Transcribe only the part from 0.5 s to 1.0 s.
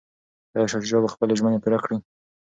ایا شاه